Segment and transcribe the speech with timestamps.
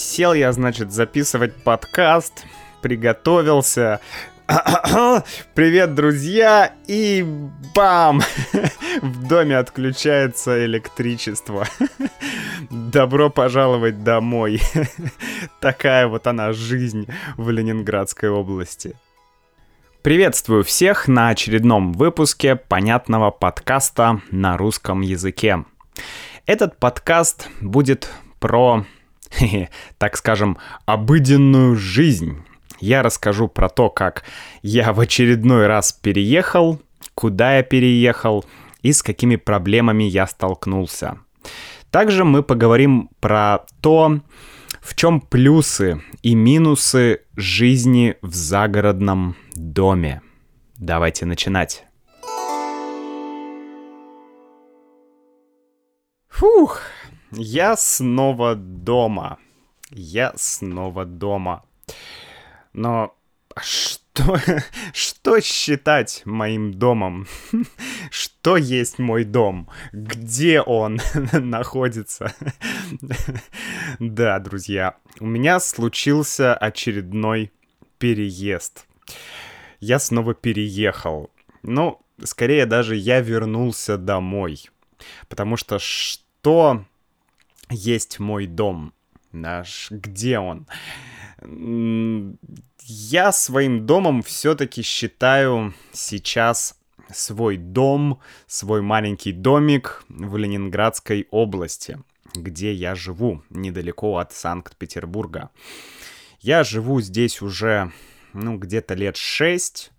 [0.00, 2.46] Сел я, значит, записывать подкаст,
[2.80, 4.00] приготовился.
[5.54, 6.72] Привет, друзья!
[6.86, 7.22] И
[7.74, 8.22] бам!
[9.02, 11.66] В доме отключается электричество.
[12.70, 14.62] Добро пожаловать домой.
[15.60, 18.96] Такая вот она жизнь в Ленинградской области.
[20.00, 25.66] Приветствую всех на очередном выпуске понятного подкаста на русском языке.
[26.46, 28.10] Этот подкаст будет
[28.40, 28.86] про
[29.98, 32.42] так скажем, обыденную жизнь.
[32.80, 34.24] Я расскажу про то, как
[34.62, 36.80] я в очередной раз переехал,
[37.14, 38.44] куда я переехал
[38.82, 41.18] и с какими проблемами я столкнулся.
[41.90, 44.20] Также мы поговорим про то,
[44.80, 50.22] в чем плюсы и минусы жизни в загородном доме.
[50.78, 51.84] Давайте начинать.
[56.40, 56.80] Фух,
[57.32, 59.38] я снова дома.
[59.90, 61.62] Я снова дома.
[62.72, 63.14] Но
[63.60, 64.38] что,
[64.94, 67.26] что считать моим домом?
[68.10, 69.68] Что есть мой дом?
[69.92, 70.98] Где он
[71.32, 72.34] находится?
[73.98, 77.52] Да, друзья, у меня случился очередной
[77.98, 78.86] переезд.
[79.78, 81.30] Я снова переехал.
[81.62, 84.70] Ну, скорее даже я вернулся домой.
[85.28, 86.29] Потому что что
[87.68, 88.92] есть мой дом.
[89.32, 90.66] Наш, где он?
[92.82, 96.76] Я своим домом все-таки считаю сейчас
[97.12, 101.98] свой дом, свой маленький домик в Ленинградской области,
[102.34, 105.50] где я живу, недалеко от Санкт-Петербурга.
[106.40, 107.92] Я живу здесь уже,
[108.32, 109.92] ну, где-то лет шесть,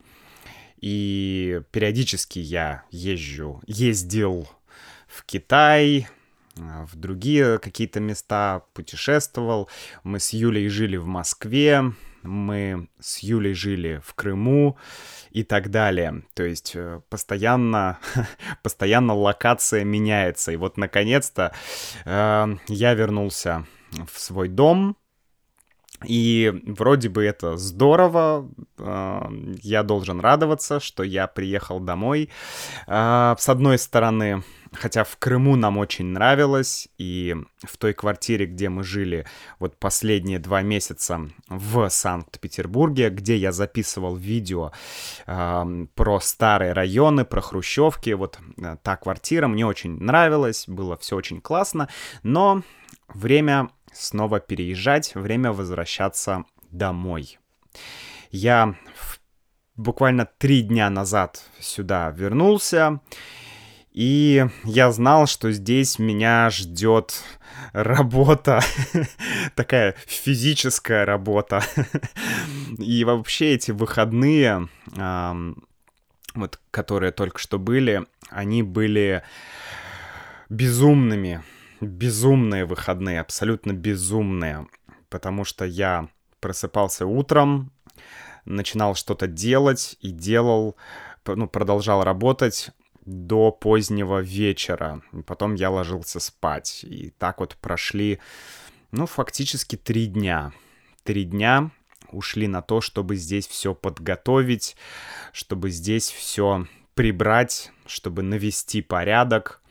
[0.79, 4.49] и периодически я езжу, ездил
[5.07, 6.07] в Китай,
[6.55, 9.69] в другие какие-то места, путешествовал.
[10.03, 11.93] Мы с Юлей жили в Москве,
[12.23, 14.77] мы с Юлей жили в Крыму
[15.31, 16.23] и так далее.
[16.33, 17.99] То есть э, постоянно,
[18.63, 20.51] постоянно локация меняется.
[20.51, 21.53] И вот наконец-то
[22.05, 23.65] э, я вернулся
[24.11, 24.97] в свой дом.
[26.05, 29.21] И вроде бы это здорово, э,
[29.61, 32.29] я должен радоваться, что я приехал домой.
[32.87, 34.43] Э, с одной стороны,
[34.73, 39.25] Хотя в Крыму нам очень нравилось, и в той квартире, где мы жили
[39.59, 44.71] вот последние два месяца в Санкт-Петербурге, где я записывал видео
[45.27, 51.17] э, про старые районы, про хрущевки, вот э, та квартира мне очень нравилась, было все
[51.17, 51.89] очень классно,
[52.23, 52.63] но
[53.09, 57.39] время снова переезжать, время возвращаться домой.
[58.29, 58.75] Я
[59.75, 63.01] буквально три дня назад сюда вернулся,
[63.91, 67.23] и я знал, что здесь меня ждет
[67.73, 68.61] работа,
[69.55, 71.61] такая физическая работа.
[72.77, 79.23] И вообще эти выходные, вот, которые только что были, они были
[80.49, 81.43] безумными,
[81.81, 84.67] безумные выходные, абсолютно безумные,
[85.09, 86.07] потому что я
[86.39, 87.71] просыпался утром,
[88.45, 90.77] начинал что-то делать и делал,
[91.25, 92.71] ну, продолжал работать,
[93.05, 95.01] до позднего вечера.
[95.25, 96.83] Потом я ложился спать.
[96.83, 98.19] И так вот прошли,
[98.91, 100.53] ну, фактически три дня.
[101.03, 101.71] Три дня
[102.11, 104.75] ушли на то, чтобы здесь все подготовить,
[105.33, 109.61] чтобы здесь все прибрать, чтобы навести порядок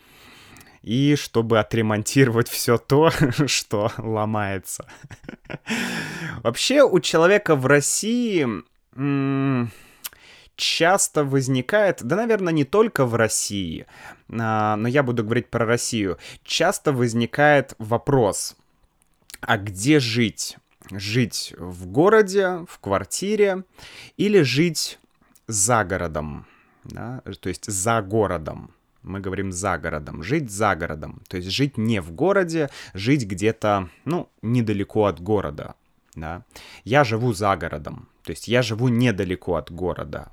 [0.83, 3.11] и чтобы отремонтировать все то,
[3.47, 4.87] что ломается.
[6.43, 8.47] Вообще у человека в России
[10.60, 13.87] часто возникает, да, наверное, не только в России,
[14.28, 18.56] а, но я буду говорить про Россию, часто возникает вопрос,
[19.41, 20.59] а где жить?
[20.91, 23.65] Жить в городе, в квартире
[24.16, 24.99] или жить
[25.47, 26.46] за городом,
[26.85, 27.23] да?
[27.40, 28.70] то есть за городом.
[29.02, 33.88] Мы говорим за городом, жить за городом, то есть жить не в городе, жить где-то,
[34.05, 35.75] ну, недалеко от города,
[36.14, 36.44] да.
[36.85, 40.31] Я живу за городом, то есть я живу недалеко от города,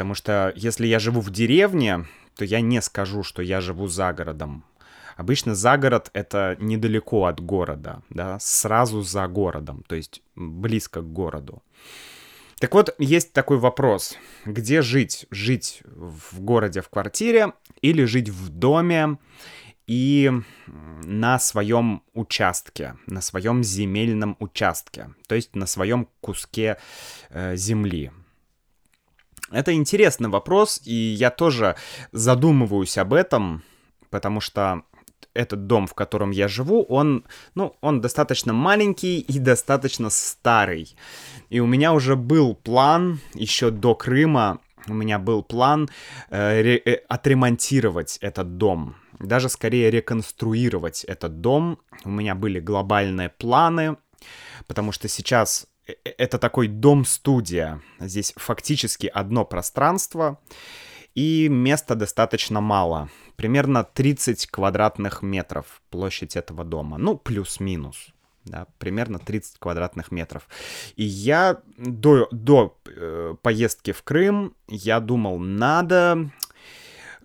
[0.00, 4.14] Потому что если я живу в деревне, то я не скажу, что я живу за
[4.14, 4.64] городом.
[5.18, 11.12] Обычно за город это недалеко от города, да, сразу за городом, то есть близко к
[11.12, 11.62] городу.
[12.60, 14.16] Так вот, есть такой вопрос.
[14.46, 15.26] Где жить?
[15.30, 17.52] Жить в городе, в квартире
[17.82, 19.18] или жить в доме
[19.86, 20.32] и
[20.66, 26.78] на своем участке, на своем земельном участке, то есть на своем куске
[27.28, 28.12] э, земли.
[29.50, 31.76] Это интересный вопрос, и я тоже
[32.12, 33.62] задумываюсь об этом,
[34.10, 34.82] потому что
[35.34, 37.24] этот дом, в котором я живу, он,
[37.54, 40.94] ну, он достаточно маленький и достаточно старый.
[41.48, 45.88] И у меня уже был план еще до Крыма, у меня был план
[46.30, 48.96] э, ре, э, отремонтировать этот дом.
[49.18, 51.78] Даже скорее реконструировать этот дом.
[52.04, 53.96] У меня были глобальные планы,
[54.66, 55.66] потому что сейчас
[56.04, 57.80] это такой дом-студия.
[57.98, 60.38] Здесь фактически одно пространство,
[61.14, 63.08] и места достаточно мало.
[63.36, 66.98] Примерно 30 квадратных метров площадь этого дома.
[66.98, 68.12] Ну, плюс-минус.
[68.44, 70.48] Да, примерно 30 квадратных метров.
[70.96, 76.30] И я до, до э, поездки в Крым, я думал, надо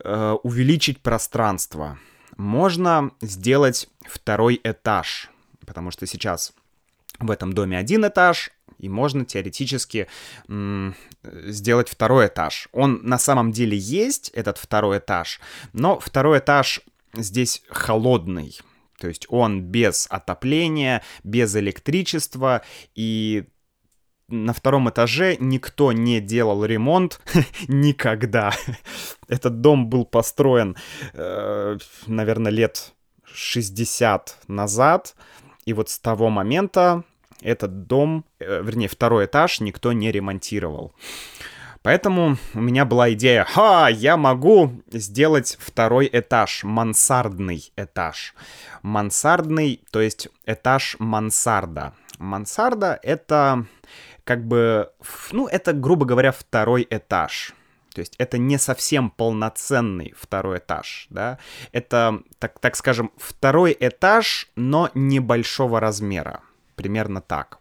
[0.03, 1.99] э, увеличить пространство.
[2.35, 5.29] Можно сделать второй этаж,
[5.65, 6.53] потому что сейчас
[7.19, 10.07] в этом доме один этаж, и можно теоретически
[11.23, 12.67] сделать второй этаж.
[12.71, 15.39] Он на самом деле есть, этот второй этаж,
[15.73, 16.81] но второй этаж
[17.13, 18.57] здесь холодный.
[18.99, 22.61] То есть он без отопления, без электричества,
[22.95, 23.45] и
[24.27, 27.21] на втором этаже никто не делал ремонт
[27.67, 28.53] никогда.
[29.27, 30.75] Этот дом был построен,
[31.13, 31.77] э,
[32.07, 32.93] наверное, лет
[33.31, 35.15] 60 назад.
[35.65, 37.03] И вот с того момента
[37.41, 40.93] этот дом, э, вернее, второй этаж никто не ремонтировал.
[41.85, 48.33] Поэтому у меня была идея, ха, я могу сделать второй этаж, мансардный этаж.
[48.81, 51.93] Мансардный, то есть этаж мансарда.
[52.17, 53.67] Мансарда— это
[54.23, 54.89] как бы,
[55.31, 57.53] ну, это, грубо говоря, второй этаж.
[57.93, 61.37] То есть это не совсем полноценный второй этаж, да.
[61.71, 66.41] Это, так, так скажем, второй этаж, но небольшого размера.
[66.75, 67.59] Примерно так.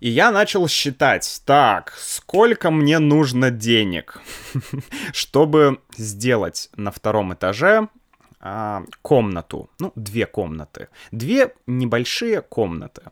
[0.00, 4.20] И я начал считать, так, сколько мне нужно денег,
[5.12, 7.88] чтобы сделать на втором этаже
[8.40, 13.02] а, комнату, ну, две комнаты, две небольшие комнаты.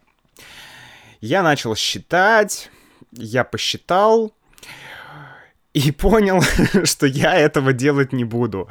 [1.20, 2.70] Я начал считать,
[3.10, 4.32] я посчитал,
[5.76, 6.40] и понял,
[6.84, 8.68] что я этого делать не буду.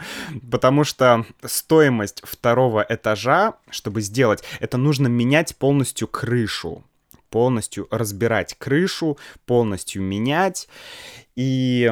[0.51, 6.83] Потому что стоимость второго этажа, чтобы сделать, это нужно менять полностью крышу.
[7.29, 10.67] Полностью разбирать крышу, полностью менять
[11.35, 11.91] и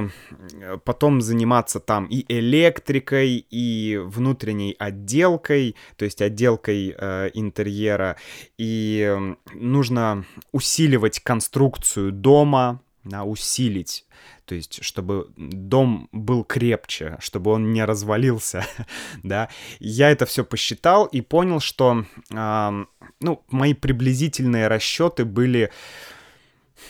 [0.83, 8.16] потом заниматься там и электрикой, и внутренней отделкой, то есть отделкой э, интерьера,
[8.57, 14.06] и нужно усиливать конструкцию дома, да, усилить
[14.45, 18.66] то есть чтобы дом был крепче, чтобы он не развалился,
[19.24, 19.50] да.
[19.80, 22.86] Я это все посчитал и понял, что, э,
[23.19, 25.72] ну, мои приблизительные расчеты были,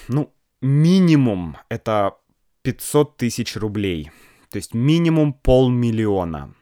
[0.07, 2.15] ну, минимум это
[2.63, 4.11] 500 тысяч рублей,
[4.49, 6.53] то есть минимум полмиллиона.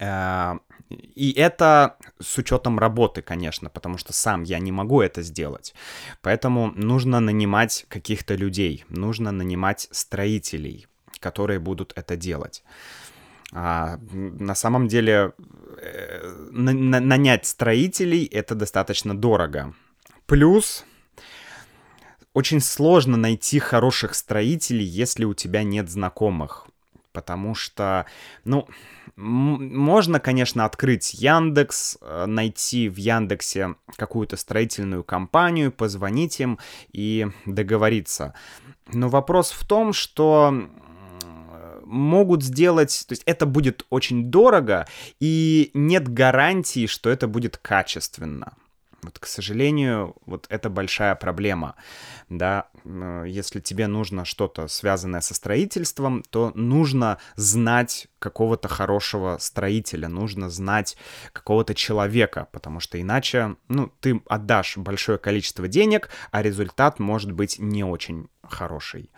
[0.00, 0.58] Э,
[0.92, 5.74] и это с учетом работы, конечно, потому что сам я не могу это сделать.
[6.20, 10.86] Поэтому нужно нанимать каких-то людей, нужно нанимать строителей,
[11.20, 12.62] которые будут это делать.
[13.52, 15.32] А, на самом деле
[15.78, 19.74] э, на, на, нанять строителей это достаточно дорого.
[20.26, 20.84] Плюс
[22.32, 26.66] очень сложно найти хороших строителей, если у тебя нет знакомых.
[27.12, 28.06] Потому что,
[28.44, 28.66] ну,
[29.16, 36.58] можно, конечно, открыть Яндекс, э, найти в Яндексе какую-то строительную компанию, позвонить им
[36.92, 38.34] и договориться.
[38.92, 40.68] Но вопрос в том, что
[41.84, 44.86] могут сделать, то есть это будет очень дорого,
[45.20, 48.54] и нет гарантии, что это будет качественно.
[49.02, 51.74] Вот, к сожалению, вот это большая проблема,
[52.28, 52.68] да,
[53.26, 60.96] если тебе нужно что-то связанное со строительством, то нужно знать какого-то хорошего строителя, нужно знать
[61.32, 67.58] какого-то человека, потому что иначе, ну, ты отдашь большое количество денег, а результат может быть
[67.58, 69.10] не очень хороший.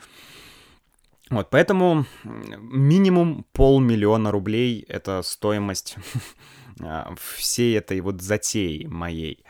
[1.31, 5.97] Вот, поэтому минимум полмиллиона рублей— это стоимость
[7.17, 9.45] всей этой вот затеи моей.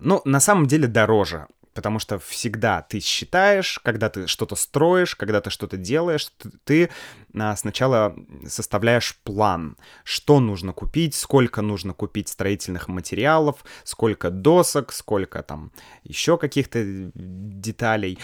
[0.00, 1.46] Ну, на самом деле дороже,
[1.78, 6.28] потому что всегда ты считаешь, когда ты что-то строишь, когда ты что-то делаешь,
[6.64, 6.90] ты
[7.32, 8.16] а, сначала
[8.48, 15.70] составляешь план, что нужно купить, сколько нужно купить строительных материалов, сколько досок, сколько там
[16.02, 16.82] еще каких-то
[17.14, 18.18] деталей.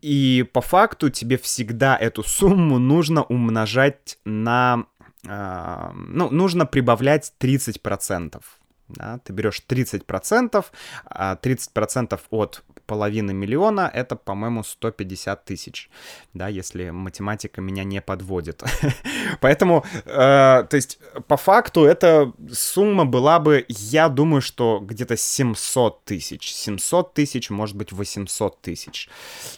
[0.00, 4.86] И по факту тебе всегда эту сумму нужно умножать на а,
[5.24, 8.42] ну, нужно прибавлять 30%.
[8.88, 10.64] Да, ты берешь 30%,
[11.06, 15.88] а 30% от половиной миллиона— это, по-моему, 150 тысяч,
[16.34, 18.62] да, если математика меня не подводит.
[19.40, 26.04] Поэтому, э, то есть, по факту, эта сумма была бы, я думаю, что где-то 700
[26.04, 26.52] тысяч.
[26.52, 29.08] 700 тысяч, может быть, 800 тысяч,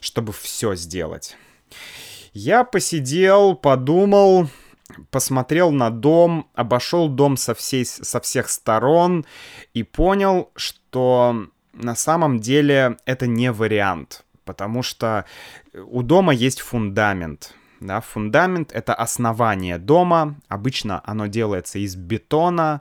[0.01, 1.37] чтобы все сделать.
[2.35, 4.49] Я посидел, подумал,
[5.11, 9.25] посмотрел на дом, обошел дом со, всей, со всех сторон
[9.73, 15.25] и понял, что на самом деле это не вариант, потому что
[15.73, 17.55] у дома есть фундамент.
[17.81, 20.37] Да, фундамент— это основание дома.
[20.49, 22.81] Обычно оно делается из бетона.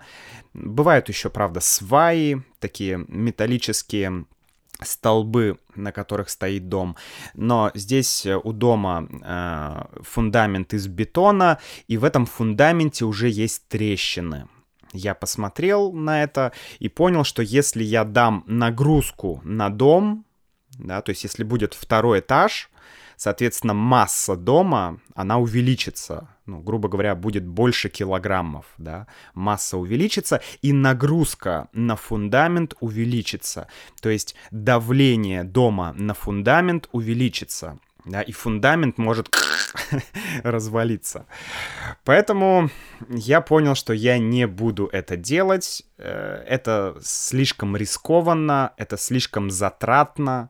[0.54, 4.26] Бывают еще, правда, сваи, такие металлические
[4.86, 6.96] столбы, на которых стоит дом.
[7.34, 13.68] Но здесь э, у дома э, фундамент из бетона, и в этом фундаменте уже есть
[13.68, 14.48] трещины.
[14.94, 20.26] Я посмотрел на это и понял, что если я дам нагрузку на дом,
[20.78, 22.70] да, то есть если будет второй этаж,
[23.24, 30.74] соответственно, масса дома, она увеличится, ну, грубо говоря, будет больше килограммов, да, масса увеличится, и
[30.74, 33.70] нагрузка на фундамент увеличится,
[34.02, 39.34] то есть давление дома на фундамент увеличится, да, и фундамент может
[40.44, 41.26] развалиться.
[42.04, 42.70] Поэтому
[43.08, 50.50] я понял, что я не буду это делать, э, это слишком рискованно, это слишком затратно,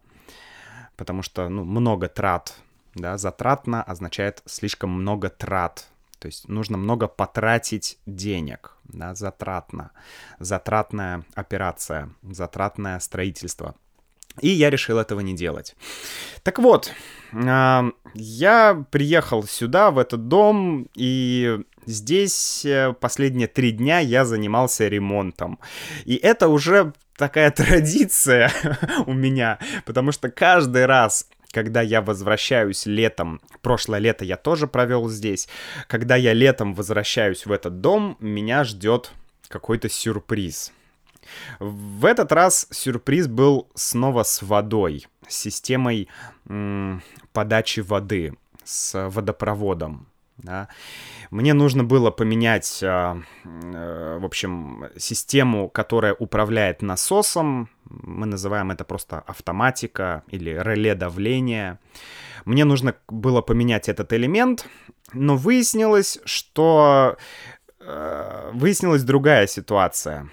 [1.03, 2.55] потому что, ну, много трат,
[2.95, 9.91] да, затратно означает слишком много трат, то есть нужно много потратить денег, да, затратно,
[10.39, 13.75] затратная операция, затратное строительство.
[14.41, 15.75] И я решил этого не делать.
[16.43, 16.91] Так вот,
[17.33, 25.59] я приехал сюда, в этот дом, и здесь э, последние три дня я занимался ремонтом.
[26.05, 28.51] И это уже такая традиция
[29.05, 35.09] у меня, потому что каждый раз, когда я возвращаюсь летом, прошлое лето я тоже провел
[35.09, 35.47] здесь,
[35.87, 39.11] когда я летом возвращаюсь в этот дом, меня ждет
[39.47, 40.71] какой-то сюрприз.
[41.59, 46.07] В этот раз сюрприз был снова с водой, с системой
[47.33, 50.07] подачи воды, с водопроводом.
[50.37, 50.67] Да.
[51.29, 57.69] Мне нужно было поменять, э, э, в общем, систему, которая управляет насосом.
[57.85, 61.79] Мы называем это просто автоматика или реле давления.
[62.45, 64.67] Мне нужно было поменять этот элемент,
[65.13, 67.17] но выяснилось, что
[67.79, 70.29] э, выяснилась другая ситуация.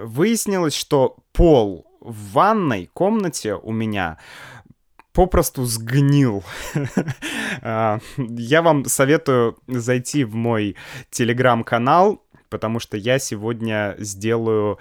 [0.00, 4.18] Выяснилось, что пол в ванной комнате у меня
[5.12, 6.44] попросту сгнил.
[7.64, 10.74] А, я вам советую зайти в мой
[11.10, 14.78] телеграм-канал, потому что я сегодня сделаю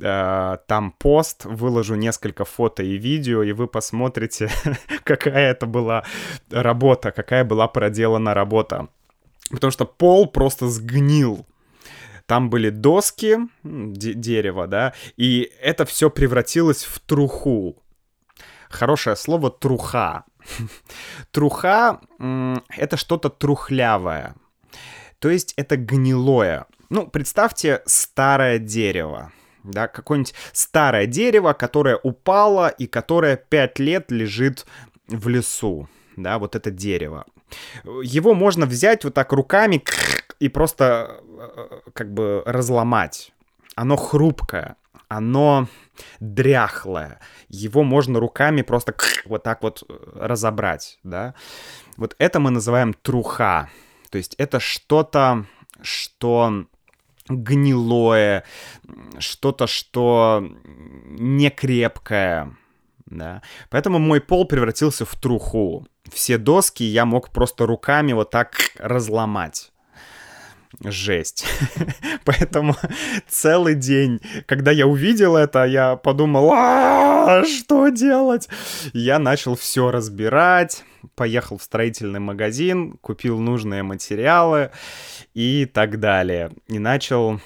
[0.00, 4.48] э, там пост, выложу несколько фото и видео, и вы посмотрите,
[5.04, 6.04] какая это была
[6.50, 8.88] работа, какая была проделана работа.
[9.50, 11.44] Потому что пол просто сгнил.
[12.26, 17.84] Там были доски, дерево, да, и это все превратилось в труху
[18.74, 20.24] хорошее слово труха.
[21.30, 22.00] Труха—
[22.76, 24.34] это что-то трухлявое.
[25.18, 26.66] То есть это гнилое.
[26.90, 29.32] Ну, представьте старое дерево.
[29.62, 34.66] Да, какое-нибудь старое дерево, которое упало и которое пять лет лежит
[35.08, 35.88] в лесу.
[36.16, 37.24] Да, вот это дерево.
[38.02, 39.82] Его можно взять вот так руками
[40.40, 43.32] и просто э, как бы разломать.
[43.76, 44.76] Оно хрупкое
[45.08, 45.68] оно
[46.20, 47.20] дряхлое.
[47.48, 48.94] Его можно руками просто
[49.26, 51.34] вот так вот э, разобрать, да.
[51.96, 53.70] Вот это мы называем труха.
[54.10, 55.46] То есть это что-то,
[55.80, 56.66] что
[57.28, 58.44] гнилое,
[59.18, 62.56] что-то, что не крепкое,
[63.06, 63.42] да.
[63.70, 65.86] Поэтому мой пол превратился в труху.
[66.12, 69.72] Все доски я мог просто руками вот так разломать
[70.82, 71.46] жесть.
[72.24, 72.76] Поэтому
[73.28, 78.48] целый день, когда я увидел это, я подумал, а что делать?
[78.92, 84.70] Я начал все разбирать, поехал в строительный магазин, купил нужные материалы
[85.34, 86.50] и так далее.
[86.68, 87.40] И начал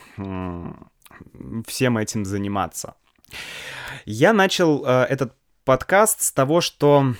[1.66, 2.94] всем этим заниматься.
[4.04, 7.14] Я начал э, этот подкаст с того, что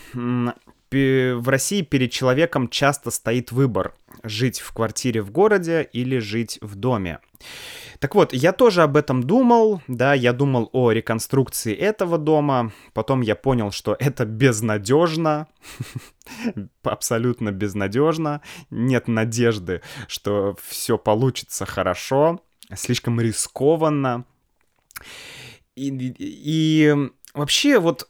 [0.91, 6.75] в России перед человеком часто стоит выбор жить в квартире в городе или жить в
[6.75, 7.21] доме.
[7.99, 13.21] Так вот, я тоже об этом думал, да, я думал о реконструкции этого дома, потом
[13.21, 15.49] я понял, что это безнадежно,
[16.83, 22.41] абсолютно безнадежно, нет надежды, что все получится хорошо,
[22.75, 24.25] слишком рискованно.
[25.75, 26.95] И, и
[27.35, 28.09] вообще вот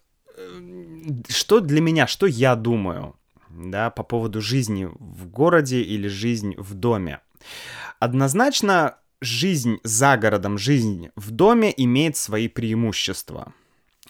[1.29, 3.18] что для меня, что я думаю,
[3.59, 7.21] да, по поводу жизни в городе или жизнь в доме?
[7.99, 13.53] Однозначно, жизнь за городом, жизнь в доме имеет свои преимущества.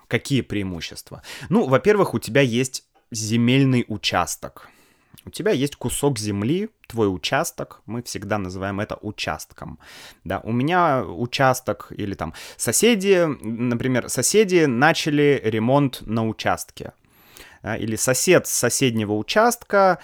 [0.07, 1.23] Какие преимущества?
[1.49, 4.69] Ну, во-первых, у тебя есть земельный участок.
[5.25, 9.79] У тебя есть кусок земли, твой участок, мы всегда называем это участком.
[10.25, 16.93] Да, у меня участок или там соседи, например, соседи начали ремонт на участке.
[17.69, 19.99] Да, или сосед с соседнего участка,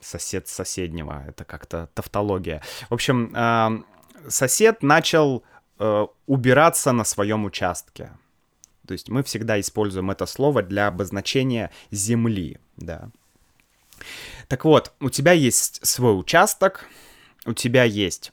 [0.00, 2.62] сосед с соседнего, это как-то тавтология.
[2.90, 5.44] В общем, э, сосед начал
[5.78, 8.10] э, убираться на своем участке.
[8.88, 13.10] То есть мы всегда используем это слово для обозначения земли, да.
[14.48, 16.86] Так вот, у тебя есть свой участок,
[17.44, 18.32] у тебя есть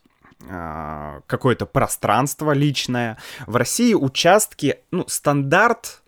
[0.49, 3.19] э, какое-то пространство личное.
[3.45, 6.02] В России участки, ну, стандарт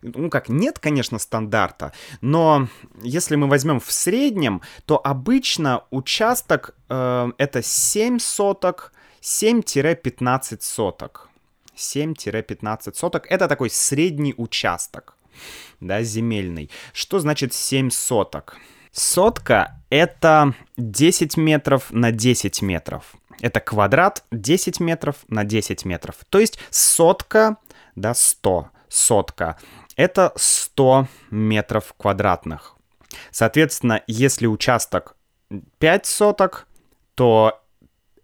[0.00, 2.68] ну как, нет, конечно, стандарта, но
[3.02, 11.28] если мы возьмем в среднем, то обычно участок э, это 7 соток, 7-15 соток.
[11.76, 13.26] 7-15 соток.
[13.30, 15.16] Это такой средний участок,
[15.80, 16.70] да, земельный.
[16.92, 18.56] Что значит 7 соток?
[18.92, 23.14] Сотка— это 10 метров на 10 метров.
[23.40, 26.16] Это квадрат 10 метров на 10 метров.
[26.28, 27.56] То есть сотка,
[27.96, 29.58] да, 100, сотка.
[29.96, 32.76] Это 100 метров квадратных.
[33.30, 35.16] Соответственно, если участок
[35.78, 36.66] 5 соток,
[37.14, 37.62] то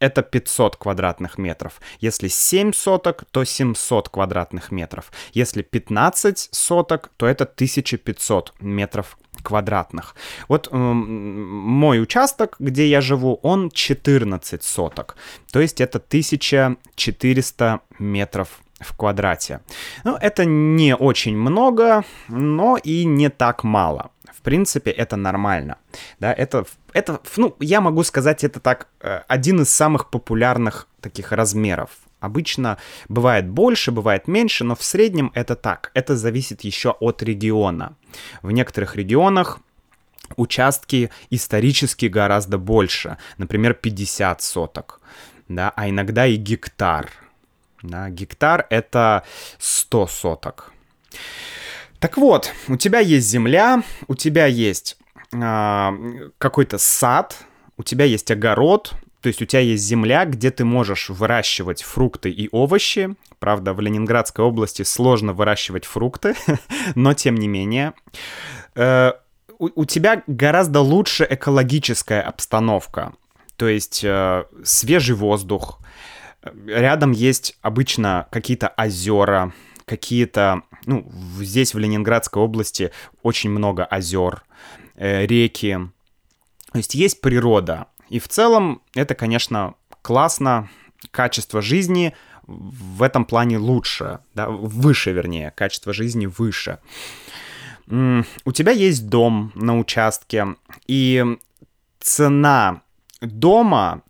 [0.00, 1.80] это 500 квадратных метров.
[2.00, 5.10] Если 7 соток, то 700 квадратных метров.
[5.32, 10.14] Если 15 соток, то это 1500 метров квадратных.
[10.48, 15.16] Вот э, мой участок, где я живу, он 14 соток.
[15.52, 19.61] То есть это 1400 метров в квадрате.
[20.04, 24.11] Ну, это не очень много, но и не так мало.
[24.32, 25.78] В принципе, это нормально.
[26.20, 31.33] Да, это, это, ну, я могу сказать, это так, э, один из самых популярных таких
[31.33, 31.90] размеров.
[32.20, 35.90] Обычно бывает больше, бывает меньше, но в среднем это так.
[35.94, 37.96] Это зависит еще от региона.
[38.42, 39.61] В некоторых регионах
[40.37, 43.18] участки исторически гораздо больше.
[43.38, 45.00] Например, 50 соток.
[45.48, 47.11] Да, а иногда и гектар.
[47.83, 49.25] Да, гектар— это
[49.59, 50.73] 100 соток.
[52.01, 54.97] Так вот, у тебя есть земля, у тебя есть
[55.33, 57.37] э, какой-то сад,
[57.77, 62.31] у тебя есть огород, то есть у тебя есть земля, где ты можешь выращивать фрукты
[62.31, 63.17] и овощи.
[63.41, 66.35] Правда, в Ленинградской области сложно выращивать фрукты,
[66.95, 67.95] но тем не менее.
[68.75, 69.12] Э,
[69.59, 73.12] у, тебя гораздо лучше экологическая обстановка.
[73.57, 75.81] То есть э, свежий воздух.
[76.66, 79.53] Рядом есть обычно какие-то озера,
[79.85, 84.44] какие-то, ну, здесь в Ленинградской области очень много озер,
[84.94, 85.79] э, реки.
[86.72, 87.87] То есть есть природа.
[88.09, 90.68] И в целом это, конечно, классно,
[91.11, 92.14] качество жизни
[92.46, 96.79] в этом плане лучше, да, выше, вернее, качество жизни выше.
[97.87, 101.24] У тебя есть дом на участке, и
[102.01, 102.83] цена
[103.20, 104.03] дома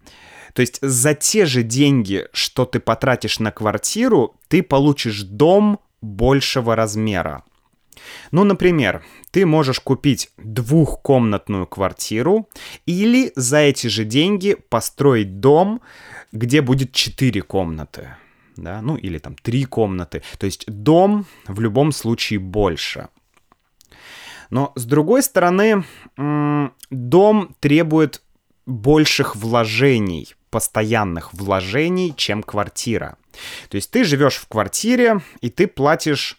[0.59, 6.75] то есть за те же деньги, что ты потратишь на квартиру, ты получишь дом большего
[6.75, 7.44] размера.
[8.33, 12.49] Ну, например, ты можешь купить двухкомнатную квартиру
[12.87, 15.81] или за эти же деньги построить дом,
[16.33, 18.16] где будет четыре комнаты.
[18.57, 20.25] Да, ну или там три комнаты.
[20.40, 23.11] То есть дом в любом случае больше.
[24.51, 25.85] Но с другой стороны,
[26.90, 28.23] дом требует
[28.69, 33.17] больших вложений, постоянных вложений, чем квартира.
[33.71, 36.37] То есть ты живешь в квартире, и ты платишь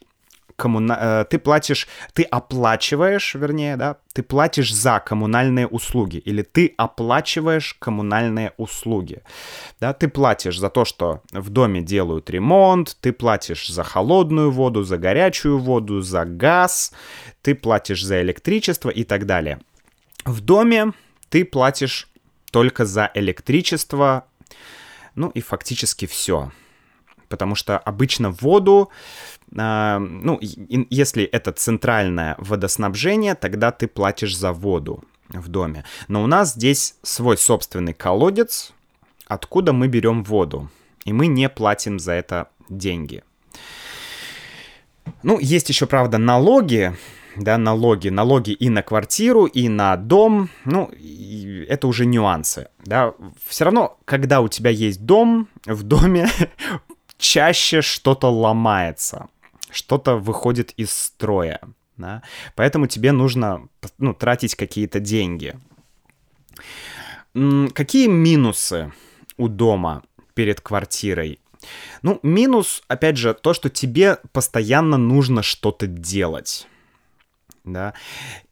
[0.55, 0.97] коммуна...
[1.01, 7.75] Э, ты платишь, ты оплачиваешь, вернее, да, ты платишь за коммунальные услуги, или ты оплачиваешь
[7.79, 9.23] коммунальные услуги,
[9.79, 14.83] да, ты платишь за то, что в доме делают ремонт, ты платишь за холодную воду,
[14.83, 16.93] за горячую воду, за газ,
[17.41, 19.59] ты платишь за электричество и так далее.
[20.25, 20.93] В доме
[21.29, 22.08] ты платишь
[22.51, 24.25] только за электричество,
[25.15, 26.51] ну и фактически все.
[27.27, 28.89] Потому что обычно воду,
[29.55, 35.85] э, ну, и, если это центральное водоснабжение, тогда ты платишь за воду в доме.
[36.07, 38.73] Но у нас здесь свой собственный колодец,
[39.27, 40.69] откуда мы берем воду.
[41.05, 43.23] И мы не платим за это деньги.
[45.23, 46.95] Ну, есть еще, правда, налоги,
[47.39, 50.91] да, налоги, налоги и на квартиру, и на дом, ну,
[51.67, 53.13] это уже нюансы, да.
[53.47, 56.27] Все равно, когда у тебя есть дом, в доме
[57.17, 59.27] чаще что-то ломается,
[59.71, 61.61] что-то выходит из строя,
[61.97, 62.21] Да?
[62.55, 65.55] Поэтому тебе нужно ну, тратить какие-то деньги.
[67.73, 68.91] Какие минусы
[69.37, 71.39] у дома перед квартирой?
[72.01, 76.67] Ну, минус, опять же, то, что тебе постоянно нужно что-то делать
[77.73, 77.93] да.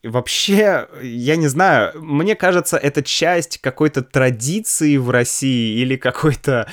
[0.01, 6.69] И вообще, я не знаю, мне кажется, это часть какой-то традиции в России или какой-то,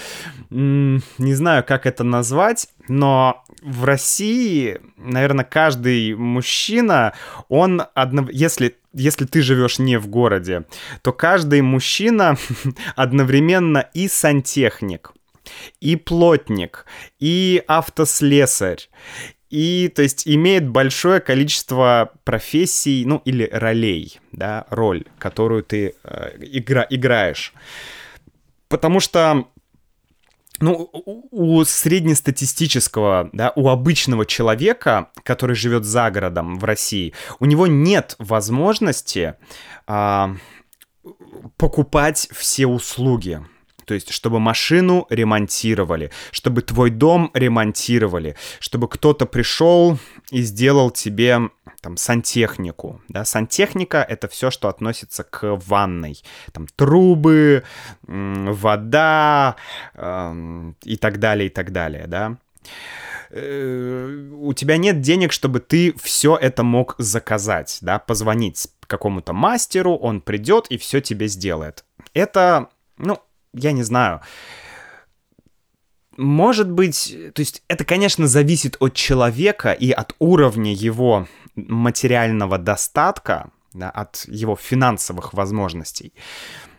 [0.50, 7.14] не знаю, как это назвать, но в России, наверное, каждый мужчина,
[7.48, 8.28] он, одно...
[8.30, 10.64] если если ты живешь не в городе,
[11.02, 12.36] то каждый мужчина
[12.96, 15.12] одновременно и сантехник,
[15.80, 16.86] и плотник,
[17.18, 18.88] и автослесарь,
[19.54, 26.32] и, то есть, имеет большое количество профессий, ну, или ролей, да, роль, которую ты э,
[26.40, 27.54] игра, играешь.
[28.68, 29.46] Потому что
[30.58, 30.90] ну,
[31.30, 38.16] у среднестатистического, да, у обычного человека, который живет за городом в России, у него нет
[38.18, 39.34] возможности
[39.86, 40.34] а,
[41.56, 43.40] покупать все услуги.
[43.86, 49.98] То есть, чтобы машину ремонтировали, чтобы твой дом ремонтировали, чтобы кто-то пришел
[50.30, 53.02] и сделал тебе там сантехнику.
[53.08, 53.24] Да?
[53.24, 56.22] Сантехника— это все, что относится к ванной.
[56.52, 57.62] Там трубы,
[58.02, 59.56] вода
[59.94, 62.36] э, и так далее, и так далее, да
[63.30, 69.96] э, у тебя нет денег, чтобы ты все это мог заказать, да, позвонить какому-то мастеру,
[69.96, 71.84] он придет и все тебе сделает.
[72.12, 73.18] Это, ну,
[73.54, 74.20] я не знаю.
[76.16, 83.50] Может быть, то есть это, конечно, зависит от человека и от уровня его материального достатка,
[83.72, 86.12] да, от его финансовых возможностей.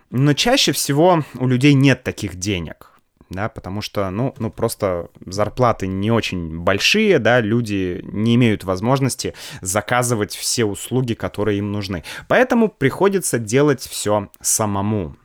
[0.09, 2.91] Но чаще всего у людей нет таких денег,
[3.29, 9.33] да, потому что, ну, ну, просто зарплаты не очень большие, да, люди не имеют возможности
[9.61, 12.03] заказывать все услуги, которые им нужны.
[12.29, 15.17] Поэтому приходится делать все самому.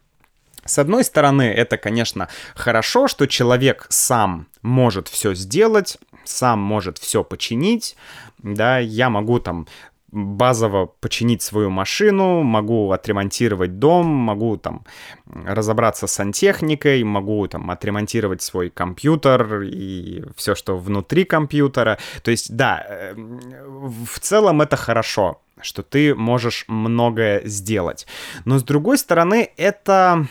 [0.64, 7.25] С одной стороны, это, конечно, хорошо, что человек сам может все сделать, сам может все
[7.25, 7.96] починить,
[8.38, 9.66] да, я могу там
[10.12, 14.85] базово починить свою машину, могу отремонтировать дом, могу там
[15.27, 21.99] разобраться с сантехникой, могу там отремонтировать свой компьютер и все, что внутри компьютера.
[22.23, 28.07] То есть, да, э, в целом это хорошо, что ты можешь многое сделать.
[28.44, 30.27] Но с другой стороны, это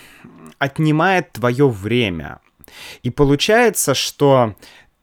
[0.58, 2.40] отнимает твое время.
[3.04, 4.56] И получается, что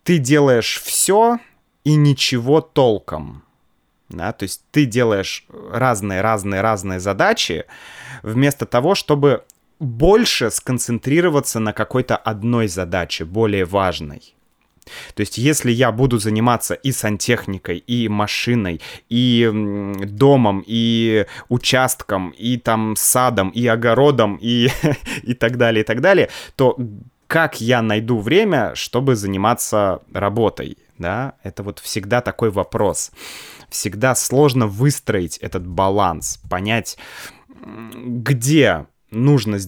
[0.02, 1.38] ты делаешь все
[1.84, 3.42] и ничего толком.
[4.08, 7.64] Да, то есть ты делаешь разные, разные, разные задачи,
[8.22, 9.44] вместо того, чтобы
[9.80, 14.34] больше сконцентрироваться на какой-то одной задаче, более важной.
[15.14, 19.50] То есть, если я буду заниматься и сантехникой, и машиной, и
[20.04, 24.68] домом, и участком, и там садом, и огородом, и,
[25.22, 26.76] и так далее, и так далее, то
[27.26, 30.78] как я найду время, чтобы заниматься работой?
[30.98, 33.10] Да, это вот всегда такой вопрос.
[33.68, 36.96] Всегда сложно выстроить этот баланс, понять,
[37.62, 39.58] где нужно,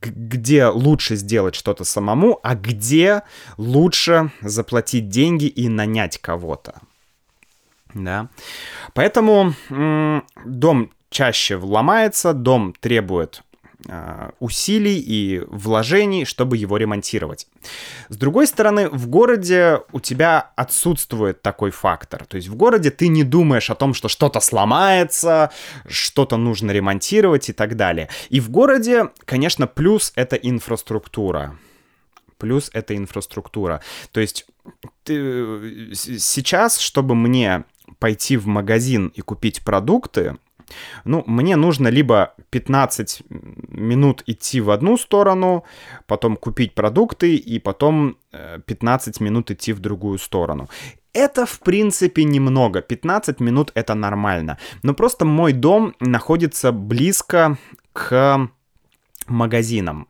[0.00, 3.22] где лучше сделать что-то самому, а где
[3.56, 6.80] лучше заплатить деньги и нанять кого-то.
[7.94, 8.28] Да.
[8.94, 9.54] Поэтому
[10.44, 13.42] дом чаще ломается, дом требует
[14.40, 17.46] усилий и вложений, чтобы его ремонтировать.
[18.08, 22.26] С другой стороны, в городе у тебя отсутствует такой фактор.
[22.26, 25.52] То есть в городе ты не думаешь о том, что что-то сломается,
[25.86, 28.08] что-то нужно ремонтировать и так далее.
[28.30, 31.56] И в городе, конечно, плюс это инфраструктура.
[32.36, 33.82] Плюс это инфраструктура.
[34.12, 34.46] То есть
[35.04, 37.64] ты, сейчас, чтобы мне
[37.98, 40.36] пойти в магазин и купить продукты,
[41.04, 43.22] ну, мне нужно либо 15
[43.68, 45.64] минут идти в одну сторону,
[46.06, 48.16] потом купить продукты и потом
[48.66, 50.68] 15 э, минут идти в другую сторону.
[51.12, 52.80] Это, в принципе, немного.
[52.80, 54.58] 15 минут это нормально.
[54.82, 57.56] Но просто мой дом находится близко
[57.92, 58.48] к
[59.26, 60.06] магазинам.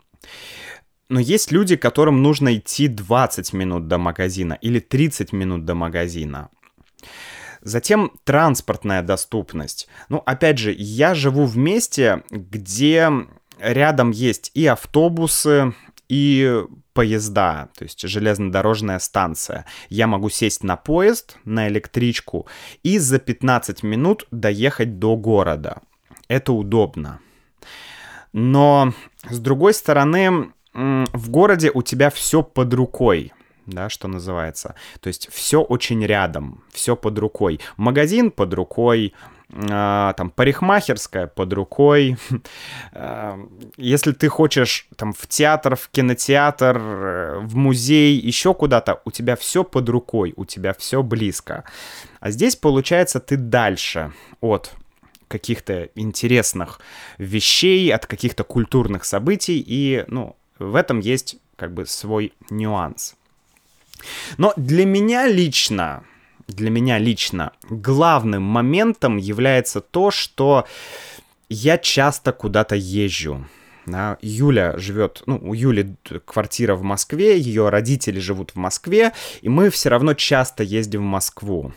[1.08, 6.50] Но есть люди, которым нужно идти 20 минут до магазина или 30 минут до магазина.
[7.62, 9.88] Затем транспортная доступность.
[10.08, 13.10] Ну, опять же, я живу в месте, где
[13.58, 15.74] рядом есть и автобусы,
[16.08, 19.66] и поезда, то есть железнодорожная станция.
[19.88, 22.46] Я могу сесть на поезд, на электричку
[22.82, 25.82] и за 15 минут доехать до города.
[26.28, 27.20] Это удобно.
[28.32, 28.92] Но,
[29.28, 33.32] с другой стороны, в городе у тебя все под рукой
[33.68, 34.74] да, что называется.
[35.00, 37.60] То есть все очень рядом, все под рукой.
[37.76, 39.14] Магазин под рукой,
[39.70, 42.16] а, там парикмахерская под рукой.
[42.92, 43.38] А,
[43.76, 49.36] если ты хочешь там в театр, в кинотеатр, э, в музей, еще куда-то, у тебя
[49.36, 51.64] все под рукой, у тебя все близко.
[52.20, 54.72] А здесь, получается, ты дальше от
[55.28, 56.80] каких-то интересных
[57.18, 63.16] вещей, от каких-то культурных событий, и, ну, в этом есть как бы свой нюанс.
[64.36, 66.04] Но для меня лично,
[66.46, 70.66] для меня лично главным моментом является то, что
[71.48, 73.46] я часто куда-то езжу.
[73.86, 79.48] Да, Юля живет, ну, у Юли квартира в Москве, ее родители живут в Москве, и
[79.48, 81.72] мы все равно часто ездим в Москву.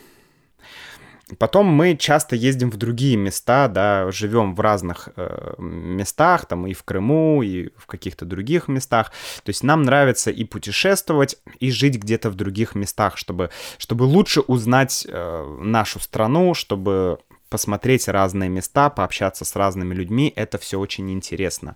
[1.38, 6.74] Потом мы часто ездим в другие места, да, живем в разных э, местах, там и
[6.74, 9.12] в Крыму, и в каких-то других местах.
[9.44, 14.42] То есть нам нравится и путешествовать, и жить где-то в других местах, чтобы, чтобы лучше
[14.42, 20.32] узнать э, нашу страну, чтобы посмотреть разные места, пообщаться с разными людьми.
[20.36, 21.76] Это все очень интересно.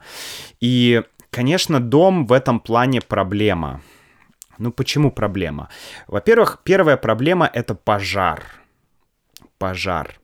[0.62, 3.82] И, конечно, дом в этом плане проблема.
[4.58, 5.70] Ну почему проблема?
[6.08, 8.44] Во-первых, первая проблема это пожар
[9.58, 10.20] пожар.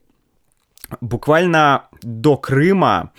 [1.00, 3.12] Буквально до Крыма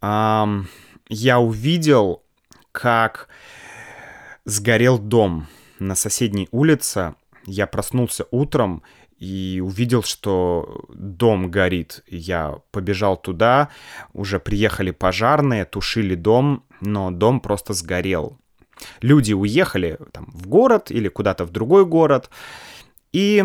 [0.00, 0.68] эм,
[1.08, 2.22] я увидел,
[2.70, 3.28] как
[4.44, 7.14] сгорел дом на соседней улице.
[7.44, 8.82] Я проснулся утром
[9.18, 12.02] и увидел, что дом горит.
[12.06, 13.68] Я побежал туда,
[14.12, 18.38] уже приехали пожарные, тушили дом, но дом просто сгорел.
[19.00, 22.30] Люди уехали там, в город или куда-то в другой город,
[23.12, 23.44] и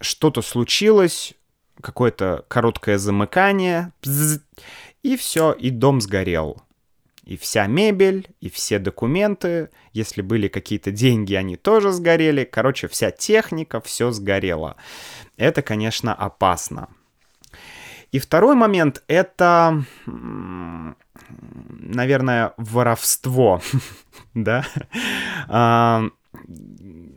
[0.00, 1.34] что-то случилось,
[1.80, 3.92] какое-то короткое замыкание,
[5.02, 6.62] и все, и дом сгорел.
[7.24, 12.44] И вся мебель, и все документы, если были какие-то деньги, они тоже сгорели.
[12.44, 14.76] Короче, вся техника, все сгорело.
[15.36, 16.88] Это, конечно, опасно.
[18.10, 19.84] И второй момент— это,
[21.78, 23.62] наверное, воровство,
[24.34, 24.64] да?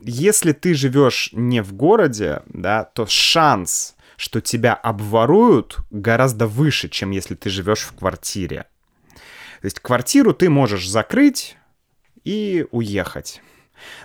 [0.06, 7.10] Если ты живешь не в городе, да, то шанс, что тебя обворуют, гораздо выше, чем
[7.10, 8.66] если ты живешь в квартире.
[9.14, 11.56] То есть квартиру ты можешь закрыть
[12.22, 13.40] и уехать.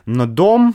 [0.06, 0.74] Но дом,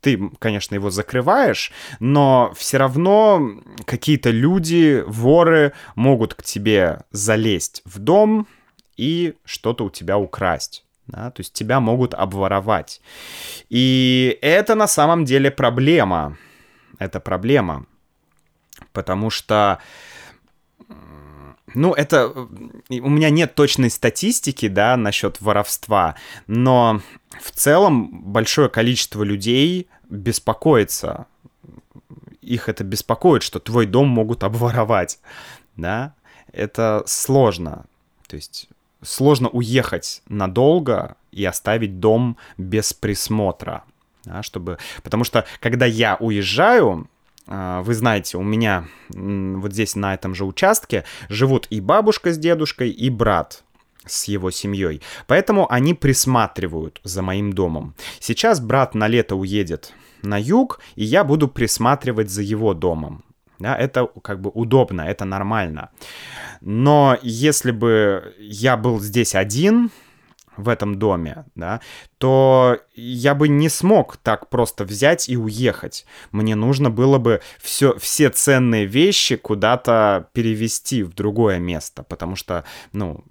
[0.00, 1.70] ты, конечно, его закрываешь,
[2.00, 8.48] но все равно какие-то люди, воры могут к тебе залезть в дом
[8.96, 13.00] и что-то у тебя украсть да, то есть тебя могут обворовать.
[13.68, 16.36] И это на самом деле проблема.
[16.98, 17.86] Это проблема.
[18.92, 19.80] Потому что
[21.74, 22.28] ну, это...
[22.30, 26.14] У меня нет точной статистики, да, насчет воровства,
[26.46, 27.00] но
[27.42, 31.26] в целом большое количество людей беспокоится.
[32.40, 35.18] Их это беспокоит, что твой дом могут обворовать,
[35.76, 36.14] да.
[36.52, 37.86] Это сложно.
[38.28, 38.68] То есть
[39.04, 43.84] сложно уехать надолго и оставить дом без присмотра.
[44.24, 44.78] Да, чтобы...
[45.02, 47.08] Потому что, когда я уезжаю,
[47.46, 52.38] а, вы знаете, у меня вот здесь на этом же участке живут и бабушка с
[52.38, 53.64] дедушкой, и брат
[54.06, 55.02] с его семьей.
[55.26, 57.94] Поэтому они присматривают за моим домом.
[58.20, 63.24] Сейчас брат на лето уедет на юг, и я буду присматривать за его домом.
[63.58, 65.90] Да, это как бы удобно, это нормально.
[66.60, 69.90] Но если бы я был здесь один,
[70.56, 71.80] в этом доме, да,
[72.18, 76.06] то я бы не смог так просто взять и уехать.
[76.32, 82.64] Мне нужно было бы все, все ценные вещи куда-то перевести в другое место, потому что,
[82.92, 83.24] ну,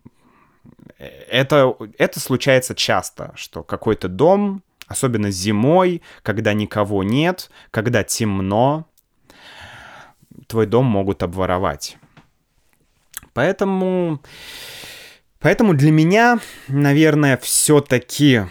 [0.97, 8.87] это, это случается часто, что какой-то дом, особенно зимой, когда никого нет, когда темно,
[10.47, 11.97] твой дом могут обворовать.
[13.33, 14.21] Поэтому...
[15.39, 18.43] Поэтому для меня, наверное, все-таки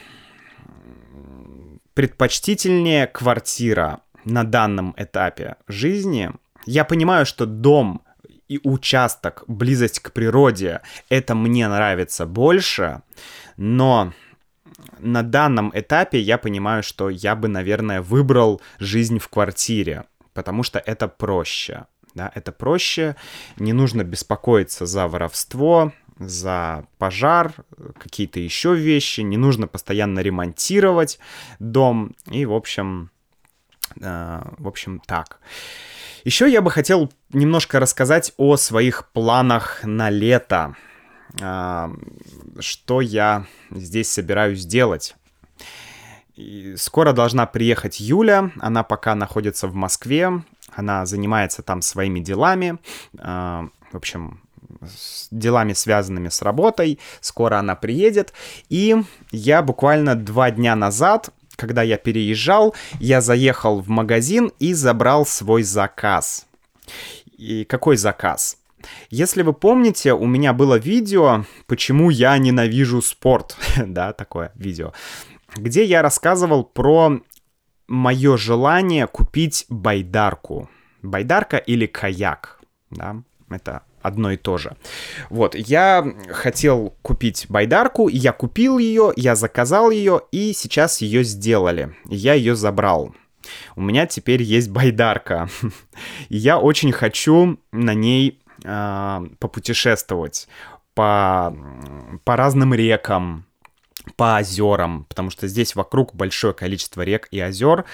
[1.95, 6.31] предпочтительнее квартира на данном этапе жизни.
[6.67, 8.03] Я понимаю, что дом
[8.49, 13.03] и участок, близость к природе, это мне нравится больше,
[13.57, 14.13] но
[14.99, 20.79] на данном этапе я понимаю, что я бы, наверное, выбрал жизнь в квартире, потому что
[20.79, 21.87] это проще.
[22.15, 23.17] Да, это проще,
[23.57, 27.55] не нужно беспокоиться за воровство, за пожар,
[27.99, 31.19] какие-то еще вещи, не нужно постоянно ремонтировать
[31.59, 33.11] дом, и, в общем,
[34.01, 35.41] э, в общем, так.
[36.25, 40.77] Еще я бы хотел немножко рассказать о своих планах на лето,
[41.41, 41.89] э,
[42.61, 45.17] что я здесь собираюсь делать.
[46.77, 50.43] Скоро должна приехать Юля, она пока находится в Москве,
[50.75, 52.79] она занимается там своими делами,
[53.19, 54.41] э, в общем,
[54.83, 56.99] с делами, связанными с работой.
[57.21, 58.33] Скоро она приедет.
[58.69, 58.97] И
[59.31, 65.63] я буквально два дня назад, когда я переезжал, я заехал в магазин и забрал свой
[65.63, 66.47] заказ.
[67.37, 68.59] И какой заказ?
[69.11, 74.93] Если вы помните, у меня было видео «Почему я ненавижу спорт», да, такое видео,
[75.57, 77.21] где я рассказывал про
[77.89, 80.71] мое желание купить байдарку.
[81.03, 82.61] Байдарка или каяк,
[82.91, 84.77] да, это одно и то же.
[85.31, 91.95] Вот, я хотел купить байдарку, я купил ее, я заказал ее, и сейчас ее сделали.
[92.07, 93.15] Я ее забрал.
[93.77, 95.49] У меня теперь есть байдарка.
[96.29, 100.49] И я очень хочу на ней э, попутешествовать
[100.95, 101.57] по,
[102.25, 103.47] по разным рекам,
[104.17, 107.85] по озерам, потому что здесь вокруг большое количество рек и озер,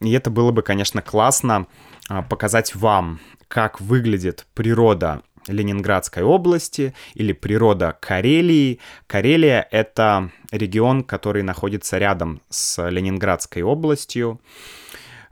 [0.00, 1.66] и это было бы, конечно, классно
[2.10, 8.80] э, показать вам, как выглядит природа Ленинградской области или природа Карелии.
[9.06, 14.40] Карелия— это регион, который находится рядом с Ленинградской областью.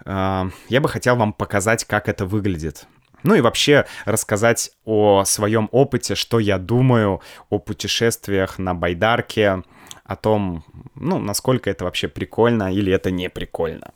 [0.04, 2.86] А, я бы хотел вам показать, как это выглядит.
[3.22, 9.62] Ну и вообще рассказать о своем опыте, что я думаю о путешествиях на байдарке,
[10.10, 10.64] о том,
[10.96, 13.92] ну, насколько это вообще прикольно или это не прикольно.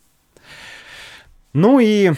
[1.51, 2.13] Ну и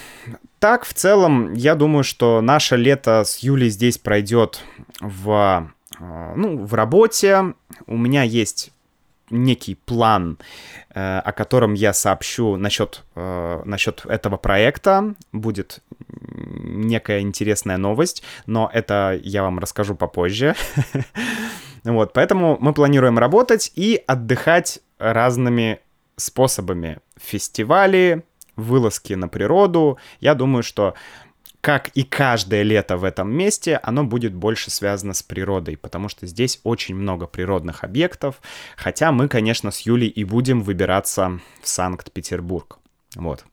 [0.59, 4.61] так, в целом, я думаю, что наше лето с Юлей здесь пройдет
[5.01, 7.55] в, э, ну, в работе.
[7.87, 8.71] У меня есть
[9.31, 10.37] некий план,
[10.93, 15.15] э, о котором я сообщу насчет, э, насчет этого проекта.
[15.31, 15.81] Будет
[16.19, 20.55] некая интересная новость, но это я вам расскажу попозже.
[21.83, 25.79] Вот, поэтому мы планируем работать и отдыхать разными
[26.15, 26.99] способами.
[27.17, 28.23] Фестивали,
[28.55, 29.97] вылазки на природу.
[30.19, 30.95] Я думаю, что
[31.61, 36.25] как и каждое лето в этом месте, оно будет больше связано с природой, потому что
[36.25, 38.41] здесь очень много природных объектов,
[38.77, 42.79] хотя мы, конечно, с Юлей и будем выбираться в Санкт-Петербург.
[43.15, 43.43] Вот.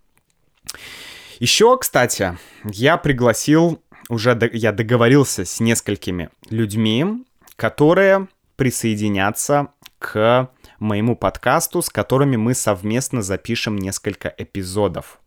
[1.41, 7.25] Еще, кстати, я пригласил, уже я договорился с несколькими людьми,
[7.57, 15.19] которые присоединятся к моему подкасту, с которыми мы совместно запишем несколько эпизодов.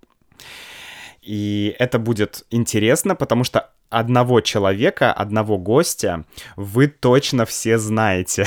[1.28, 6.24] И это будет интересно, потому что одного человека, одного гостя
[6.56, 8.46] вы точно все знаете.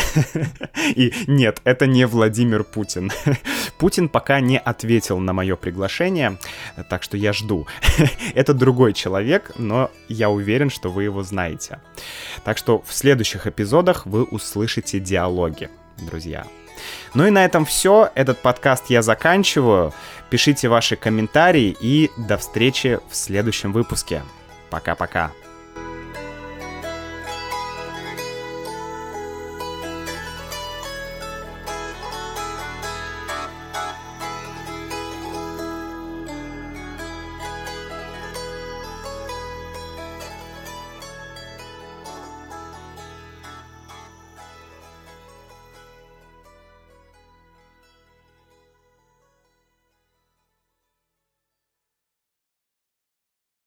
[0.97, 3.13] И нет, это не Владимир Путин.
[3.79, 6.39] Путин пока не ответил на мое приглашение,
[6.89, 7.67] так что я жду.
[8.35, 11.81] это другой человек, но я уверен, что вы его знаете.
[12.45, 16.47] Так что в следующих эпизодах вы услышите диалоги, друзья.
[17.15, 18.11] Ну и на этом все.
[18.15, 19.93] Этот подкаст я заканчиваю.
[20.31, 24.23] Пишите ваши комментарии и до встречи в следующем выпуске.
[24.71, 25.33] Пока-пока.